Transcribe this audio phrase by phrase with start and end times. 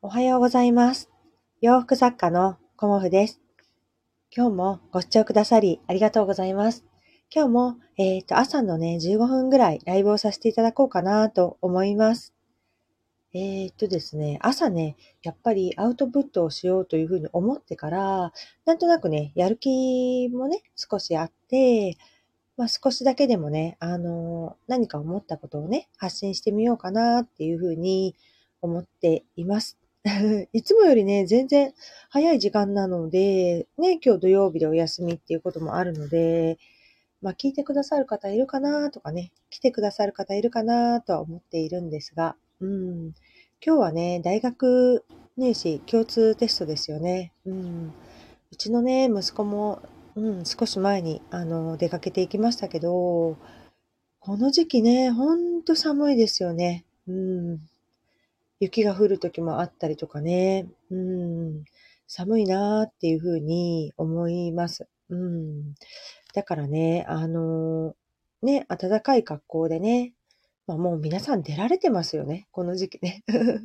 [0.00, 1.10] おはようございます。
[1.60, 3.40] 洋服作家のコモフです。
[4.30, 6.84] 今日もご視聴くださりありがとうございます。
[7.34, 12.32] 今日も、えっ、と、朝のね、15分ぐらいライブをさせていただこうかなと思います。
[13.34, 14.94] えっ、とですね、朝ね、
[15.24, 18.32] やっぱりアウトプットをしようというふうに思ってから、
[18.66, 21.98] なんとなくね、やる気もね、少しあって、
[22.56, 28.14] まあ少しだけでもね、あの何か思ったことをね、発信してみようかなっていうふうに
[28.62, 29.76] 思っています。
[30.52, 31.72] いつもよりね、全然
[32.10, 36.58] 早い時間なので、ね、今日土曜日でお休みっていうこともあるので、
[37.20, 43.14] まあ聞いてくださる方いるかなとかね、来てくださる方いるかなとは思っているんですが、うん、
[43.64, 45.04] 今日はね、大学
[45.36, 47.32] 入試共通テストですよね。
[47.44, 47.92] うん、
[48.52, 49.82] うちのね、息子も、
[50.14, 53.36] うん、少し前にあの出かけていきましたけど、
[54.20, 56.84] この時期ね、ほんと寒いですよね。
[57.06, 57.60] うん
[58.60, 61.64] 雪が降る時もあったりとかね、うん、
[62.06, 64.88] 寒いなーっていうふうに思います。
[65.10, 65.74] うん、
[66.34, 70.12] だからね、あのーね、暖かい格好でね、
[70.66, 73.24] まあもう皆さん出られてますよね、この時期ね。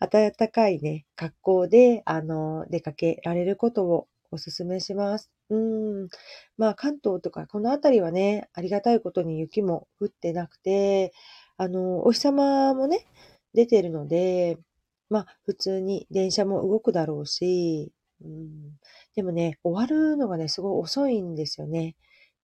[0.00, 5.30] 暖かいね、格好で、あのー出かけられることをお勧めします。
[5.50, 6.08] うん。
[6.56, 11.12] まあ関東とかこの辺りはね、ありがたいことに雪も降ってなくて、
[11.56, 13.06] あのーお日様もね、
[13.54, 14.58] 出てるので、
[15.10, 18.78] まあ普通に電車も動くだろうし、うん、
[19.14, 21.96] でもね、終わるのがね、すごい遅いんですよね。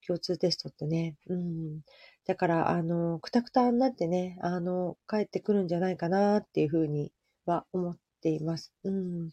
[0.07, 1.17] 共通テストってね。
[1.29, 1.81] うん、
[2.27, 7.13] だから、あの、くたくたになってね、あの、帰ってくるんじゃないかなっていうふうに
[7.47, 8.73] は思っています。
[8.85, 9.31] うん、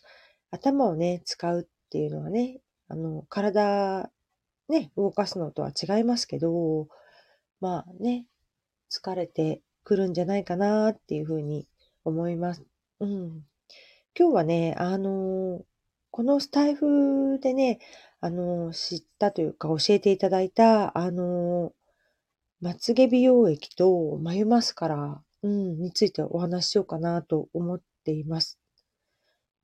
[0.52, 4.12] 頭をね、使うっていうのはね、あの、体、
[4.70, 6.88] ね、動かすのとは違いますけど、
[7.60, 8.26] まあね、
[8.92, 11.66] 疲れてくるんじゃないかなっていうふうに
[12.04, 12.62] 思います。
[13.00, 13.46] うん。
[14.20, 15.64] 今日はね、あの、
[16.12, 17.80] このスタイフでね、
[18.20, 21.72] あの、知ったというか教えていただいた、あの、
[22.60, 28.60] まつげ美容液と眉マスカラ、うん、についてお話ししようかなと思っています。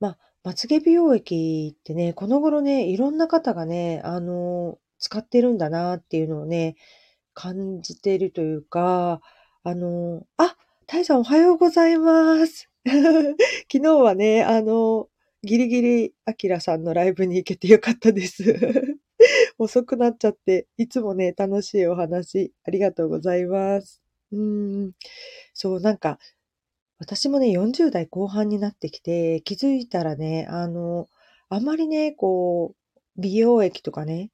[0.00, 6.76] まあ、まつげ美容液ってね、この頃ね、いろんな方がね、あの、使ってるんだなっていうのをね、
[7.34, 9.20] 感じてるというか、
[9.66, 12.68] あの、あ、タイさんおはようございます。
[13.72, 15.08] 昨日はね、あの、
[15.42, 18.42] ギリギリ、アキラさんのライブに行けてよかったです。
[19.58, 24.02] 遅くなっちゃって、いつもね、楽しいお話、ありがとうございます。
[24.32, 24.92] うん。
[25.54, 26.18] そう、なんか、
[26.98, 31.08] 私もね、40代後半になってきて、気づいたらね、あの、
[31.48, 34.30] あまりね、こう、美容液とかね、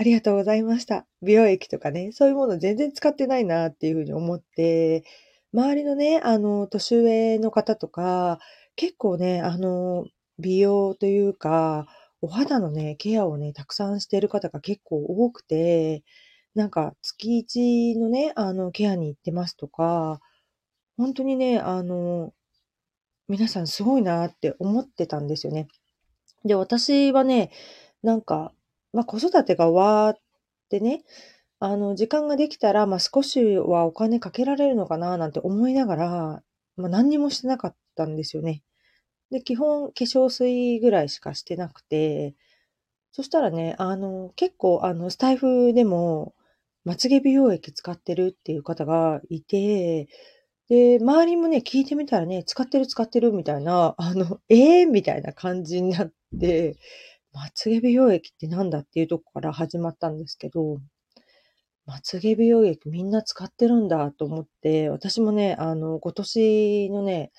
[0.00, 1.06] あ、りがとうございました。
[1.20, 5.04] 美容液とかね、そういうもの全然使ってないなっていうふうに思って、
[5.52, 8.38] 周りのね、あの、年上の方とか、
[8.76, 10.06] 結構ね、あの、
[10.38, 11.86] 美容というか、
[12.22, 16.02] お肌のね、ケアをね、たくさんしてる方が結構多くて、
[16.54, 20.22] なんか月1のね、あの、ケアに行ってますとか、
[20.96, 22.32] 本当にね、あの、
[23.28, 25.68] 皆さんすごいなって思ってたんですよね。
[26.46, 27.50] で、私はね、
[28.02, 28.54] なんか、
[28.92, 30.18] まあ子育てが終わっ
[30.68, 31.04] てね、
[31.60, 36.42] あの、時間ができたら、まあ少しはお金かけられるのかななんて思いながら、
[36.76, 38.62] まあ何にもしてなかったんですよね。
[39.30, 42.34] で、基本化粧水ぐらいしかしてなくて、
[43.12, 46.34] そしたらね、あの、結構、あの、スタイフでも、
[46.84, 50.08] まつげ美容液使ってるっていう方がいて、
[50.68, 56.76] で、周りもね、聞いてみたらね、使ってる使ってるみたいな、あの、ええー、みたいな感じになって、
[57.32, 60.78] まつげ美容液ってなんだっていうとこから始まったんですけど、
[61.86, 67.32] まつげ美容液みんな使ってるんだと思って、私もね、あの、今年のね、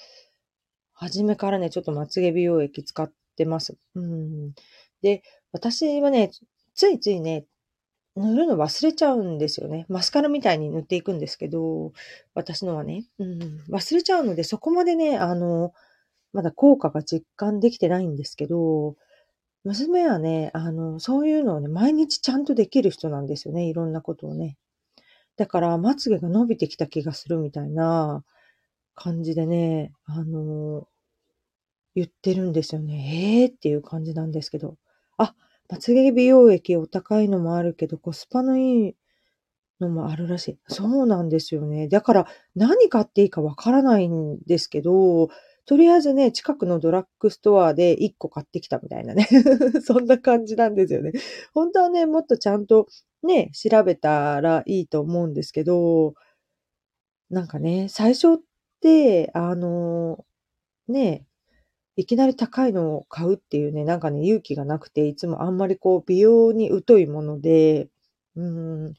[0.93, 3.77] 初めからね、ちょっとまつげ美容液使ってます。
[3.95, 4.53] うん。
[5.01, 6.31] で、私はね、
[6.75, 7.45] ついついね、
[8.15, 9.85] 塗るの忘れちゃうんですよね。
[9.87, 11.93] マスカラみたいに塗っていくんですけど、
[12.33, 13.05] 私のはね。
[13.19, 13.63] うん。
[13.69, 15.73] 忘れちゃうので、そこまでね、あの、
[16.33, 18.95] まだ効果が実感できてないんですけど、
[19.63, 23.65] 娘はね、あの、そういうのをね、毎日ちゃんとできる人なんですよね。
[23.65, 24.57] いろんなことをね。
[25.37, 28.23] だから、まつげが伸びてきた気がするみたいな
[28.95, 30.87] 感じでね、あの、
[31.95, 33.41] 言ってるんですよね。
[33.41, 34.77] ええー、っていう感じなんですけど。
[35.17, 35.35] あ、
[35.69, 38.95] まつげ美容液お高いのもあるけど、コスパのいい
[39.79, 40.59] のもあるらしい。
[40.67, 41.87] そうなんですよね。
[41.87, 45.29] だから、何買っていいかわからないんですけど、
[45.65, 49.27] とりあえずね、近くのドラッグストアで1個買ってきたみたいなね。
[49.83, 51.11] そんな感じなんですよね。
[51.53, 52.87] 本当はね、もっとちゃんと
[53.23, 56.15] ね、調べたらいいと思うんですけど、
[57.29, 58.37] なんかね、最初っ
[58.81, 60.25] て、あの、
[60.87, 61.25] ね、
[61.95, 67.89] いきなり高いのを買うっていうね、なんかね、勇気がなくて、いつもあんまりこう、美容に疎いもので、
[68.35, 68.93] うん、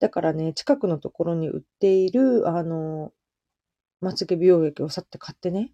[0.00, 3.12] だからね、近くのところに売っている、あの、
[4.00, 5.72] まつげ美容液をさって買ってね、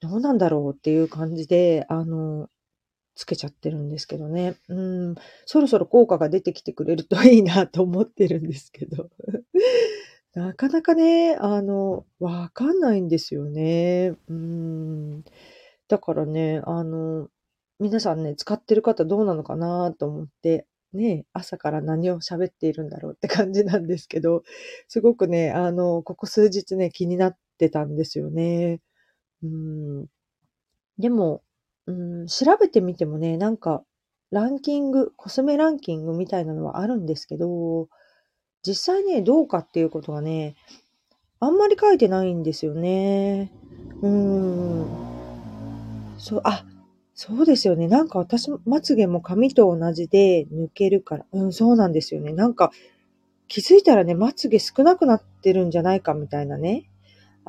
[0.00, 2.48] どうなんだろうっていう感じで、あの、
[3.14, 4.56] つけちゃってるんですけどね。
[4.68, 4.74] う
[5.10, 5.14] ん、
[5.44, 9.10] そろそろ効果が出てきてくれるといいなと思ってるんですけど。
[10.34, 14.14] なかなかね、あの、わかんないんですよね。
[14.28, 15.24] うん。
[15.88, 17.28] だからね、あの、
[17.80, 24.44] 皆さんね、使ってる方どうなのかなと思って、ね、朝から何を喋っているんだろうって感じなんですけど、
[24.88, 28.80] すごくね、あの、ここ数日ね、気になってたんですよね。
[29.42, 30.06] うん。
[30.98, 31.42] でも、
[31.86, 33.84] うん、調べてみてもね、なんか、
[34.30, 37.88] ランキング、コスメランキングみたいなのはあるんですけど、
[38.62, 40.56] 実際ね、どうかっていうことはね、
[41.40, 43.52] あんまり書いてないんですよね。
[44.02, 44.86] うーん。
[46.18, 46.64] そう、あ、
[47.14, 47.88] そうですよね。
[47.88, 51.26] なんか私、まつげも髪と同じで抜けるから。
[51.32, 52.32] うん、そうなんですよね。
[52.32, 52.70] なんか、
[53.48, 56.89] 気づいたらね、まつげ少なくなってるんじゃないかみたいなね。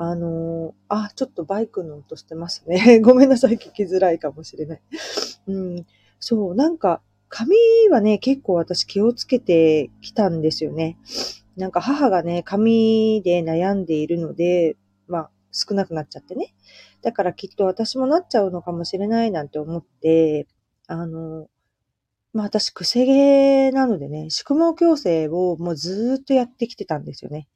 [0.04, 2.98] あのー、あ、ちょっとバイクの音してますね。
[3.06, 4.82] ごめんなさい、聞きづらいかもしれない。
[5.46, 5.86] うん、
[6.18, 7.54] そう、なんか、髪
[7.88, 10.98] はね、結構私気をつけてきたんですよね。
[11.56, 14.76] なんか母がね、髪で悩んでいるので、
[15.06, 16.52] まあ、少なくなっちゃってね。
[17.02, 20.48] だからきっと私もなっちゃうのかもしれないなんて思って、
[20.88, 21.48] あの、
[22.32, 27.46] まあ私、くせ毛なのでね、宿毛矯正をもうずっとやってきてたんですよね。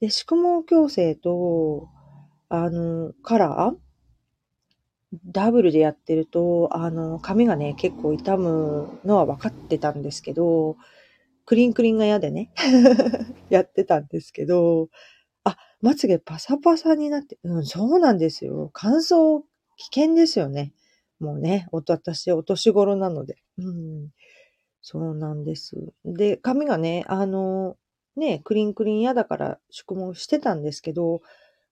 [0.00, 1.88] で、宿毛矯正と、
[2.48, 3.76] あの、カラー？
[5.26, 10.76] ダブルでやってると、あの、髪がね、結構傷むのは分かってたんですけど、
[11.44, 12.50] クリンクリンが嫌でね、
[13.50, 14.88] やってたんですけど、
[15.44, 18.70] あ、まつげパサパサになって、うん、そうなんですよ。
[18.72, 19.42] 乾燥
[19.76, 20.72] 危険ですよね。
[21.18, 23.36] もうね、私、お年頃なので。
[23.58, 24.10] うん、
[24.82, 25.76] そうなんです。
[26.04, 27.76] で、髪がね、あの、
[28.16, 31.20] ね、クリンクリン嫌だから宿毛してたんですけど、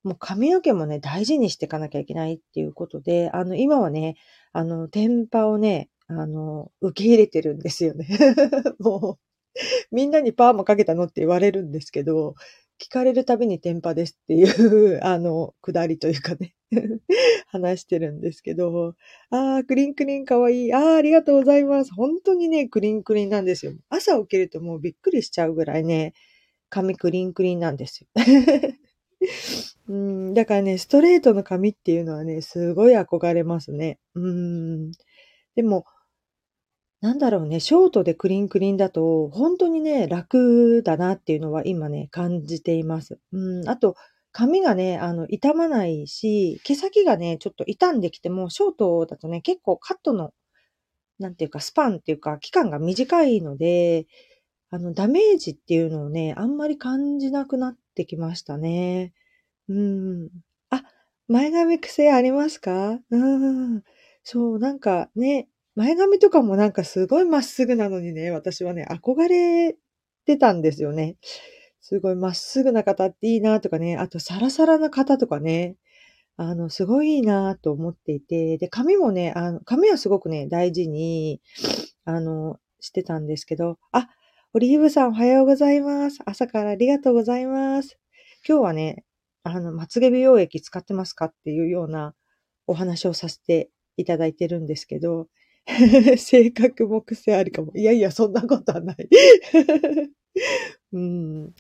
[0.05, 4.17] もう髪の毛もね、大事にしていかなきゃいけないっていうことで、あの、今はね、
[4.52, 8.06] あの、天パをね、あの、受け入れてるんですよね。
[8.79, 12.35] もう、みんなにパーマかけたのって言われるんですけど、
[12.80, 16.54] 聞かれるたびに天パですっていう、 あの、くだりというかね
[17.48, 18.94] 話してるんですけど、
[19.30, 20.72] ああ、クリンクリンかわいい。
[20.72, 21.92] ああ、ありがとうございます。
[21.92, 23.72] 本当にね、クリンクリンなんですよ。
[23.88, 26.14] 朝起きるともうびっくりしちゃうぐらいね、
[26.70, 28.08] 髪クリンクリンなんですよ。
[29.88, 33.98] うん、だからね、ストレートの髪っていうのはね、すごい憧れますね。
[34.14, 34.92] うん。
[35.56, 35.84] でも、
[37.02, 43.20] なんだろうね、ショートでクリンクリンだと、本当にね、楽だなっていうのは今ね、感じています。
[43.32, 43.94] うん、あと、
[44.32, 50.32] 髪がね、あの、傷まないし、毛先がね、ちょっと傷んできても、ショートだとね、結構カットの、
[51.18, 54.06] なんていうか、スパンっていうか、期間が短いので、
[54.70, 59.14] あの、ダメージっていうのをね、あんまり感じなくなってきましたね。
[59.68, 60.30] うん。
[60.70, 60.82] あ、
[61.28, 63.00] 前髪癖ありますか？
[63.10, 63.18] う
[63.78, 63.82] ん。
[64.24, 65.48] そう、なんかね、
[65.78, 69.76] 前髪とかもなんかすごいまっすぐなのにね、私はね、憧れ
[70.26, 71.14] てたんですよね。
[71.80, 75.76] すごいまっすぐな方っていいなとかね、あとサラサラな方とかね、
[76.37, 81.40] あの、すごいいいなと思っていて、で、髪もね、あの、髪はすごくね、大事に、
[82.04, 84.08] あの、してたんですけど、あ、
[84.54, 86.18] オリーブさんおはようございます。
[86.26, 88.00] 朝からありがとうございます。
[88.49, 89.04] 今日はね、
[89.44, 92.16] あの、まつげ美容液使ってますかっていうような
[92.66, 95.28] お話をさせていただいてるんですけど、
[96.16, 97.72] 性格も癖あるかも。
[97.75, 99.08] いやいや、そんなことはない
[100.92, 101.54] うん。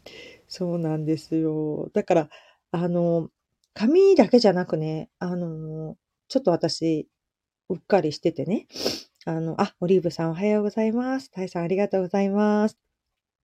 [0.48, 1.90] そうなんですよ。
[1.92, 2.30] だから、
[2.72, 3.30] あの、
[3.74, 5.96] 髪だけじゃなくね、あの、
[6.28, 7.08] ちょっと私、
[7.70, 8.66] うっかりしててね。
[9.26, 11.30] あの、あ、オリーブさんおはようございます。
[11.30, 12.78] タイさんありがとうございます。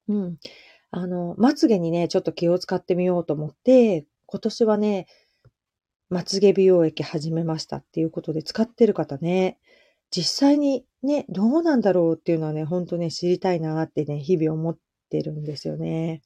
[0.09, 0.39] うん。
[0.93, 5.07] あの、まつげにね、ちょっと気を使ってみようと思って、今年はね、
[6.09, 9.59] まつげ美容液始めましたっていうことで使ってる方ね、
[10.11, 14.79] 実際にね、どうなんだろうっていうのはね、ほんとね、知りたいなってね、日々思っ
[15.11, 16.23] てるんですよね。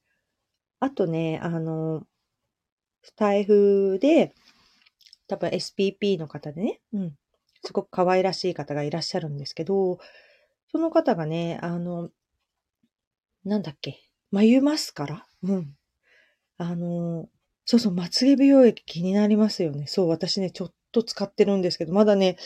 [0.80, 2.04] あとね、あの、
[3.02, 4.34] スタイフで、
[5.26, 7.14] 多分 SPP の方でね、うん、
[7.64, 9.98] すごく可愛らしい方がいらっしゃるんですけど、
[10.70, 12.10] その方がね、あの、
[13.44, 13.98] なんだっけ、
[14.30, 15.26] 眉マスカラ？
[15.42, 15.74] うん。
[16.58, 17.28] あの、
[17.64, 19.86] そうそう、まつげ美容液気になりますよね。
[19.86, 22.36] そう、私ね、ちょっと使ってるんですけど、まだね、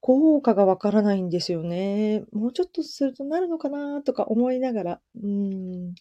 [0.00, 2.24] 効果がわからないんですよね。
[2.32, 5.00] もうちょっとするとなるのかなとか思いながら。
[5.22, 5.94] うん。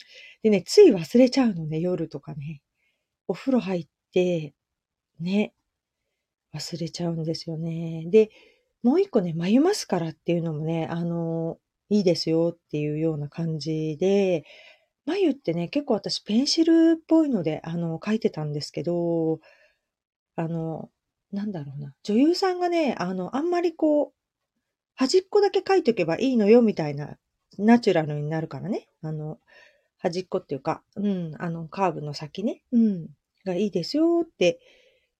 [0.43, 2.61] でね、つい忘れちゃうのね、夜とかね。
[3.27, 4.53] お風呂入って、
[5.19, 5.53] ね。
[6.53, 8.05] 忘れちゃうんですよね。
[8.09, 8.29] で、
[8.83, 11.57] もう一個ね、眉マスカラっていうのもね、あの、
[11.89, 14.43] いいですよっていうような感じで、
[15.05, 19.39] 眉ってね、結構私ペンシルっぽいので、あの、描いてたんですけど、
[20.35, 20.89] あの、
[21.31, 21.93] なんだろうな。
[22.03, 24.13] 女優さんがね、あの、あんまりこう、
[24.95, 27.17] 端っこだけ描いておけばいいのよみたいな、
[27.57, 28.87] ナチュラルになるからね。
[29.01, 29.39] あの、
[29.97, 33.07] 端っこっていうか、うん、あの、カーブの先ね、うん、
[33.45, 34.59] がいいですよって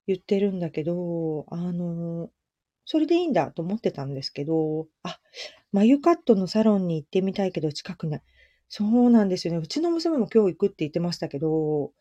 [0.08, 2.30] 言ってるんだけど、あの、
[2.86, 5.20] それでいいんだと思ってたんですけど、あ、
[5.72, 8.22] 眉カットのサロンに行ってみたいけど近くない。
[8.70, 9.60] そうなんですよね。
[9.60, 11.92] うちの娘も今日行くって言ってましたけど、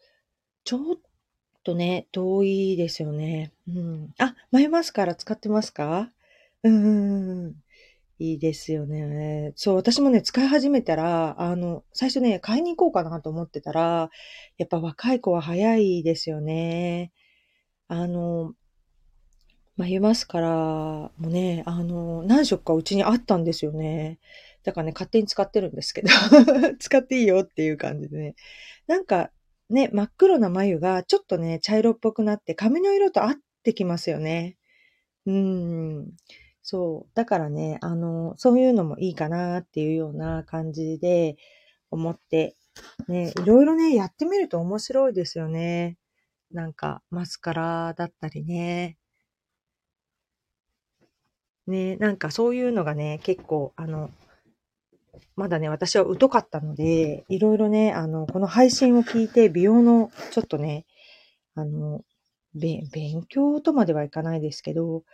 [0.64, 0.96] ちょっ
[1.66, 3.52] とね、遠いですよね。
[3.68, 4.11] うん。
[4.18, 6.12] あ、眉マスカラ使ってますか？
[6.62, 7.54] うん。
[8.20, 9.52] いいですよね。
[9.56, 14.11] そう、私もね、使い始めたら、あの、最初ね、買いに行こうかなと思ってたら、
[14.58, 17.12] やっぱ若い子は早いですよね。
[17.88, 18.54] あの、
[19.76, 20.50] 眉マスカラ
[21.18, 24.18] もね、あの、何色かうちにあったんですよね。
[24.64, 26.08] だからね、勝手に使ってるんですけど、
[26.80, 28.35] 使っていいよっていう感じでね。
[28.87, 29.30] なんか、
[29.70, 34.56] ね、真っ黒な眉がちょっとね、茶色っぽくなって髪の色と合ってきますよね。
[35.26, 36.12] うん。
[36.62, 37.11] そう。
[37.14, 41.37] だからね、あの、そういうのもいいかなっていうような感じで
[41.90, 42.56] 思って、
[43.08, 45.99] ね、いろいろね、やってみると面白いですよね。
[46.52, 48.99] なんか、マスカラだったりね。
[51.66, 54.11] ね、なんかそういうのがね、結構、あの、
[55.37, 60.87] まだね、私は疎かったので、いろいろね、あの、この配信を聞いて、美容の、ちょっとね、
[61.54, 62.02] あの、
[62.54, 62.88] 勉
[63.28, 65.04] 強とまではいかないですけど、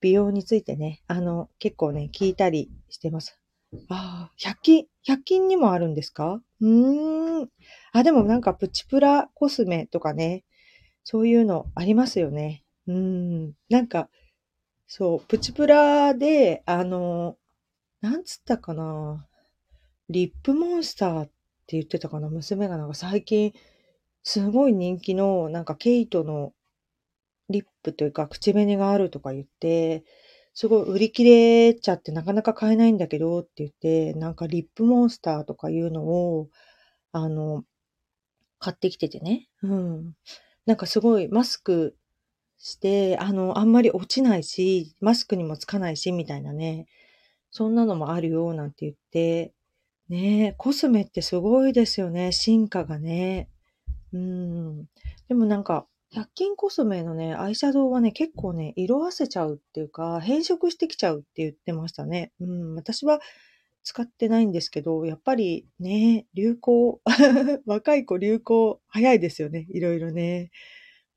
[0.00, 3.38] 美容についてね、あの、結構ね、聞いたりしてます。
[3.88, 6.40] ああ、100均、100均にもあるんですか？
[6.60, 7.48] うーん。
[7.92, 10.44] あ、でもなんかプチプラコスメとかね、
[11.04, 12.64] そういうのありますよね。
[12.88, 13.52] うん。
[13.70, 14.08] なんか、
[14.86, 17.36] そう、プチプラで、あの、
[18.02, 19.26] なんつったかな。
[20.08, 21.32] リップモンスターって
[21.68, 22.28] 言ってたかな？
[22.28, 23.52] 娘がなんか最近、
[24.22, 26.52] すごい人気の、なんかケイトの
[27.48, 30.04] リップというか口紅があるとか言って、
[30.54, 36.48] すごい売り切れちゃってなかなか買えないんだけどって言って、なんかリップモンスターとかいうのを、
[37.12, 37.64] あの、
[38.58, 39.48] 買ってきててね。
[39.62, 40.12] うん。
[40.66, 41.96] なんかすごいマスク
[42.58, 46.86] して、あの、あんまり落ちないし、マスクにもつかないし、みたいなね。
[47.50, 49.52] そんなのもあるよ、なんて言って、
[50.12, 52.32] ねコスメってすごいですよね。
[52.32, 53.48] 進化がね。
[54.12, 54.84] うん。
[55.28, 62.32] でもなんか、100均コスメのね、アイシャドウはね、結構ね、色あせちゃうっていうか、変色してきちゃうって言ってましたね。
[62.40, 63.20] うん、私は
[63.82, 67.00] 使ってないんですけど、やっぱりね、流行、
[67.64, 70.50] 若い子流行早いですよね、いろいろね。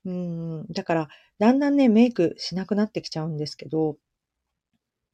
[0.06, 1.08] うん、だから、
[1.40, 3.98] だんだんね、メイクしなくなってきちゃうんですけど、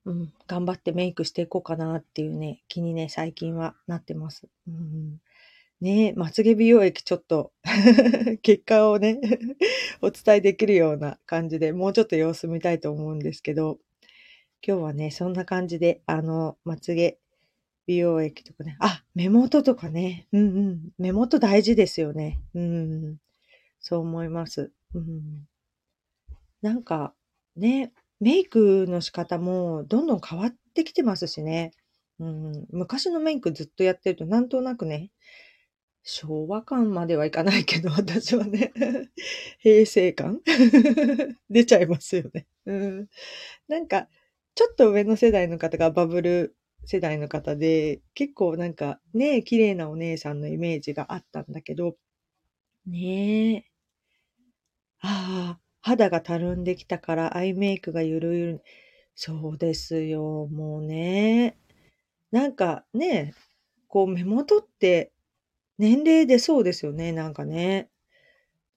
[0.06, 4.48] うん、頑張ってメイクしていこうかなっていうね、気にね、最近はなってます。
[4.68, 5.20] うん、
[5.80, 7.52] ねまつげ美容液ちょっと
[8.42, 9.20] 結果をね
[10.02, 13.80] お伝えできるような感じで、もうちょっと様子見たいと思うんですけど、
[14.66, 17.18] 今日はね、そんな感じで、あの、まつげ
[17.88, 22.40] 美容液とかね、あ、目元とかね、うんうん、目元大事ですよね。
[22.54, 23.18] うん、
[23.80, 24.72] そう思います。
[24.94, 25.48] うん、
[26.62, 27.14] なんか、
[27.56, 31.74] ね、メイクの仕方もどんどん変わってきてますしね。
[32.20, 35.12] うん、昔のメイクずっとやってるとなんとなくね、
[36.04, 38.74] 昭和感まではいかないけど、 私はね、
[39.60, 40.42] 平成感？
[41.50, 42.48] 出ちゃいますよね。
[42.66, 43.08] うん。
[43.68, 44.08] なんか、
[44.56, 51.98] ちょっと上の世代の方がバブル世代の方で、結構なんかね、綺麗なお姉さんのイメージがあったんだけど、
[52.88, 53.66] ねえ。
[55.02, 58.64] ああ、肌がたるんできたからアイメイクがゆるゆる。
[59.16, 61.58] そうですよ、もうね。
[62.32, 63.34] なんかね、
[63.88, 65.12] こう目元って
[65.78, 67.90] 年齢でそうですよね、なんかね。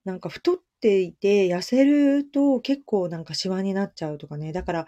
[0.04, 4.52] なんか太っていて痩せると結構なんかシワになっちゃうとかね。
[4.52, 4.86] だから、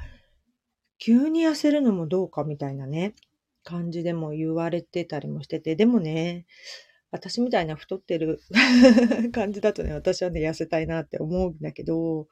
[0.99, 3.15] 急に痩せるのもどうかみたいなね、
[3.63, 6.47] 感じでも言われてたりもしてて、でもね、
[7.11, 8.41] 私みたいな太ってる
[9.33, 12.29] 感じだとね、私はね、痩せたいなって思うんだけど、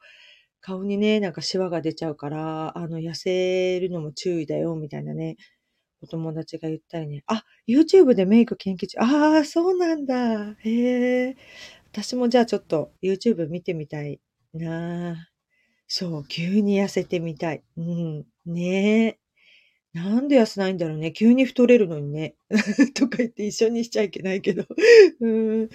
[0.61, 5.37] 顔にね、なんかシワが出ちゃうから、あの、痩せるのも注意だよ、みたいなね、
[6.01, 10.55] お友達が言ったりね、あ、YouTube でメイク研究中、ああ、そうなんだ。
[10.59, 11.35] へえ。
[11.91, 14.19] 私もじゃあちょっと YouTube 見てみたい
[14.53, 15.29] な
[15.87, 17.63] そう、急に痩せてみたい。
[17.77, 19.19] うん、ねえ。
[19.95, 21.13] なんで痩せないんだろうね。
[21.13, 22.35] 急に太れるのにね。
[22.95, 24.65] とか言って一緒にしちゃいけないけど。
[25.21, 25.69] うん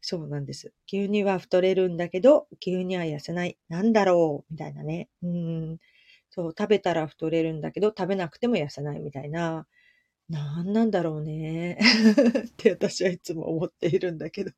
[0.00, 0.72] そうなんです。
[0.86, 3.58] 急には太れるんだけど、急には痩せない。
[3.68, 5.10] なんだろうみたいなね。
[5.22, 5.78] うん
[6.30, 9.66] そう、食べたら太れるんだけど、食べなくても痩せないみたいな。
[10.30, 11.78] なんなんだろうね。
[12.48, 14.52] って私はいつも思っているんだけど。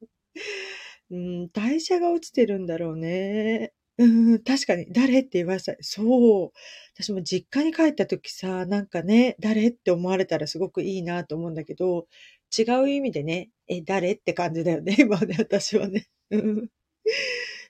[1.11, 3.73] うん、代謝が落ちてるんだろうね。
[3.99, 5.21] うん、確かに、誰？
[5.21, 5.75] って言われた。
[5.81, 6.59] そう。
[6.95, 9.69] 私も実家に帰った時さ、なんかね、誰？
[9.71, 12.07] って思われたらすごくいいなと思うんだけど、
[12.57, 14.13] 違う意味でね、え、誰？
[14.13, 16.07] って感じだよね、 今ね、私はね。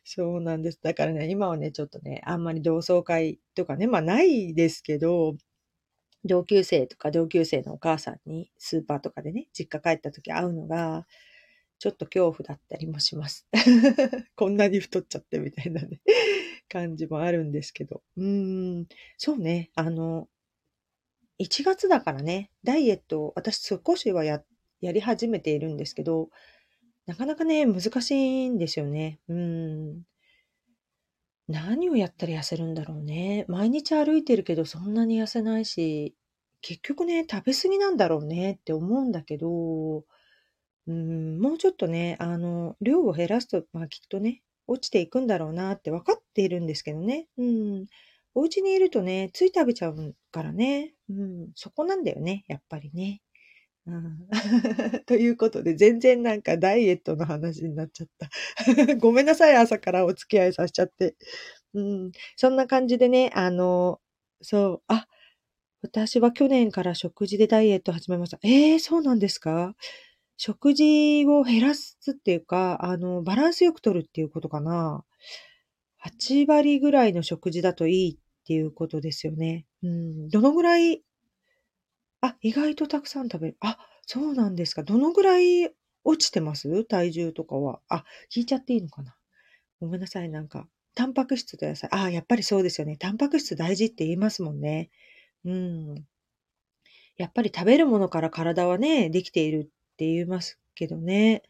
[0.05, 0.81] そうなんです。
[0.83, 5.37] だからね、今はね、ちょっとね、あんまり同窓会とかね、まあないですけど、
[6.25, 11.07] 同級生とか同級生のお母さんにスーパーとかでね、実家帰った時会うのが、
[11.79, 13.47] ちょっと恐怖だったりもします。
[14.37, 16.01] こんなに太っちゃってみたいなね、
[16.69, 18.03] 感じもあるんですけど。
[18.17, 20.29] うーん、そうね、あの、
[21.39, 24.43] 1月だからね、ダイエットを私少しはや、
[24.81, 26.31] やり始めているんですけど、
[27.07, 29.21] なかなかね、難しいんですよね。
[29.29, 30.03] うん。
[31.49, 33.47] 何をやったら痩せるんだろうね。
[33.49, 36.15] 毎日歩いてるけどそんなに痩せないし、
[36.61, 40.05] 結局ね、食べ過ぎなんだろうねって思うんだけど、
[40.89, 47.29] うん、もうちょっとね、あの、量を減らすと、まあきっとね、落ちていくんだろうなって分かっているんですけどね。
[47.39, 47.87] うん。
[48.35, 50.95] お家にいるとね、つい食べちゃうからね。
[51.11, 51.53] うん。
[51.57, 53.23] そこなんだよね、やっぱりね。
[53.87, 54.29] うん、
[55.07, 58.31] ということで、全然なんかダイエットの話になっちゃった。
[58.99, 61.17] ごめんなさい、朝からお付き合いさせちゃって。
[61.75, 62.13] うん。
[62.37, 64.01] そんな感じでね、あの、
[64.43, 65.07] そう、あ、
[65.83, 68.39] 私は去年から食事でダイエット始めました。
[68.43, 69.75] ええー、そうなんですか？
[70.39, 75.05] 食事を減らすっていうか、あの、バランスよく取るっていうことかな。
[75.99, 79.67] 8割ぐらいの食事だといいっていうことですよね。
[79.83, 80.29] うん。
[80.29, 81.03] どのぐらい、
[82.21, 83.57] あ、意外とたくさん食べる。
[83.61, 84.85] あ、そうなんですか。
[84.85, 85.71] どのぐらい
[86.05, 86.85] 落ちてます？
[86.85, 87.81] 体重とかは。
[87.89, 89.17] あ、聞いちゃっていいのかな。
[89.81, 90.29] ごめんなさい。
[90.29, 91.91] なんか、タンパク質と野菜。
[91.93, 92.97] あ、やっぱりそうですよね。
[92.97, 94.91] タンパク質大事って言いますもんね。
[95.45, 96.05] うん。
[97.17, 101.43] やっぱり食べるものから体はね、できているって言いますけどね。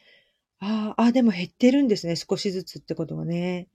[0.59, 2.17] ああ、あ、でも減ってるんですね。
[2.17, 3.69] 少しずつってことはね。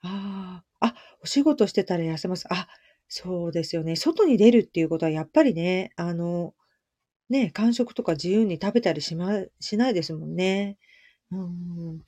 [0.00, 2.46] ああ、あ、お仕事してたら痩せます。
[2.48, 2.68] あ、
[3.08, 3.96] そうですよね。
[3.96, 6.54] 外に出るっていうことはやっぱりね、あの、
[7.30, 10.78] ね、間食とか自由に食べたりしま、しないですもんね。
[11.32, 12.02] うん。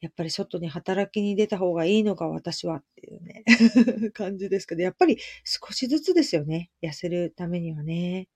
[0.00, 3.44] やっぱり外に働きに出た方がいいのか、私はっていうね、
[4.14, 6.70] 感じですけど、やっぱり少しずつですよね。
[6.82, 8.28] 痩せるためにはね。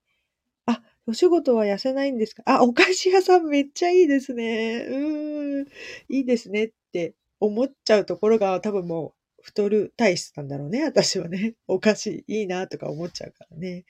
[1.08, 2.42] お仕事は痩せないんですか？
[2.46, 4.84] あ、お菓子屋さんめっちゃいいですね。
[4.88, 5.66] うん。
[6.08, 10.82] いいですねって思っちゃうところが多分もう太る体質なんだろうね。
[10.84, 11.54] 私はね。
[11.68, 13.84] お菓子いいなとか思っちゃうからね。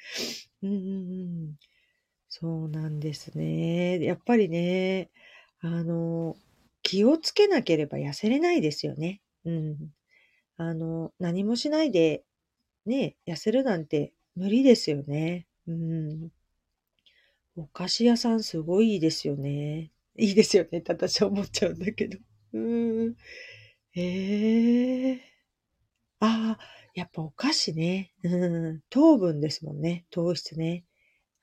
[0.63, 0.81] うんうんう
[1.53, 1.55] ん。
[2.29, 4.05] そうなんですね。
[4.05, 5.11] やっぱりね、
[5.61, 6.37] あの、
[6.83, 9.23] 気をつけなければ痩せれないですよね。
[9.47, 9.77] うん。
[10.59, 12.25] あの、何もしないで、
[12.87, 15.47] ね、痩せるなんて無理ですよね。
[15.69, 16.31] うん。
[17.57, 19.91] お菓子屋さんすごいいいですよね。
[20.19, 22.19] いいですよねって私は思っちゃうんだけど。
[22.53, 23.17] うん。
[23.95, 25.21] ええ
[26.21, 26.65] ああ、
[26.95, 28.13] やっぱお菓子ね。
[28.23, 28.81] うん。
[28.91, 30.05] 糖分ですもんね。
[30.11, 30.85] 糖質ね。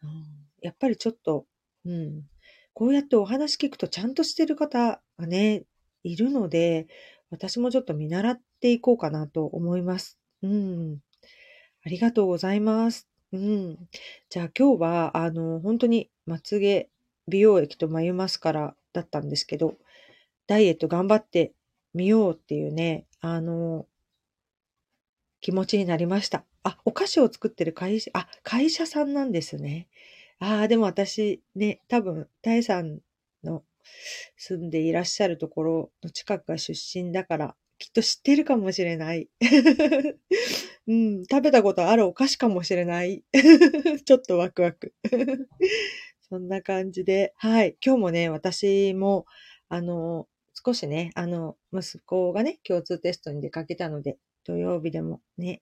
[0.03, 0.25] うん、
[0.61, 1.45] やっぱりちょっと、
[1.85, 2.23] うん。
[2.73, 5.65] こうやってお話聞くとちゃんとしてる方がね、
[6.03, 6.87] いるので、
[7.29, 10.19] 私もちょっと見習っていこうかなと思います。
[10.43, 10.99] うん。
[11.85, 13.12] ありがとうございます。
[13.33, 13.89] うん。
[14.29, 16.89] じゃあ今日は、あの、本当にまつげ
[17.27, 19.77] 美容液と眉マスカラだったんですけど、
[20.47, 21.53] ダイエット頑張って
[21.93, 23.87] みようっていうね、あの、
[25.41, 26.45] 気持ちになりました。
[26.63, 29.87] あ、お菓子を作ってる会社、あ、会社さんなんですね。
[30.39, 32.99] ああ、でも私ね、多分、タイさん
[33.43, 33.63] の
[34.37, 39.27] 住んでいらっしゃるところの近くが出身だから、きっと知ってるかもしれない。
[40.87, 43.25] うん、食べたことあるお菓子かもしれない。
[44.05, 44.93] ちょっとワクワク。
[46.29, 47.75] そんな感じで、はい。
[47.85, 49.25] 今日もね、私も、
[49.67, 50.29] あの、
[50.65, 55.61] 少しね、あの、息子がね、共通テストに出かけたので、土曜日でもね、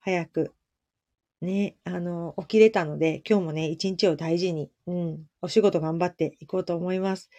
[0.00, 0.54] 早く、
[1.40, 7.30] ね、あの、起きれたので、今日もね、一日を大事に、うん、お仕事頑張っていこうと思います。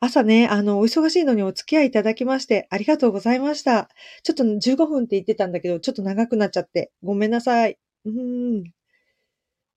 [0.00, 3.88] 朝ね、あの、お忙しいのにお付き合いいただきまして、ありがとうございました。
[4.22, 7.78] ちょっと15分って言ってたんだけど、ちょっと長くなっちゃって、ごめんなさい。
[8.04, 8.64] うん。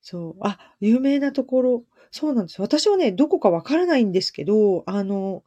[0.01, 0.36] そう。
[0.41, 1.84] あ、有名なところ。
[2.12, 2.62] そうなんです。
[2.62, 5.43] 私はね、どこかわからないんですけど、あの、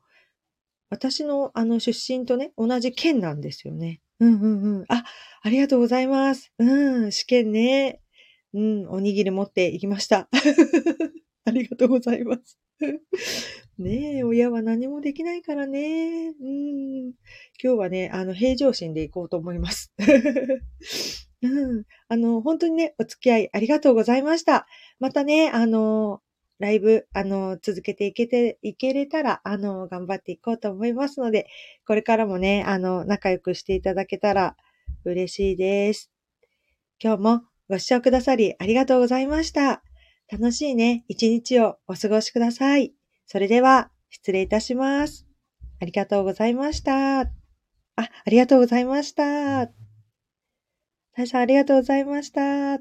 [0.91, 4.01] 私のあの出身とね、同じ県なんですよね。
[4.19, 4.85] うんうんうん。
[4.89, 5.05] あ、
[5.43, 6.53] ありがとうございます。
[6.59, 8.01] うん、試験ね。
[8.53, 10.29] うん、おにぎり持って行きました。
[11.47, 12.59] ありがとうございます。
[13.79, 16.35] ねえ、親は何もできないからね。
[16.41, 17.09] うん。
[17.09, 17.15] 今
[17.63, 19.93] 日はね、あの、平常心で行こうと思います。
[21.43, 21.85] うん。
[22.09, 24.67] あの、本当にね、お付き合いありがとうございました。
[24.99, 26.21] またね、あの、
[26.59, 31.47] ライブ、あの、続けていけて、いけれたら、あの、頑張っていこうと思いますので、
[31.87, 34.57] これからもね、あの、仲良くしていただけたら
[35.05, 36.11] 嬉しいです。
[37.03, 39.83] 今日もご視聴くださりありがとうございました。
[40.31, 42.95] 楽しいね、一日をお過ごしください。
[43.27, 45.27] それでは、失礼いたします。
[45.81, 47.21] ありがとうございました。
[47.21, 47.29] あ、
[47.97, 49.71] ありがとうございました。
[51.17, 52.79] 大さんありがとうございました。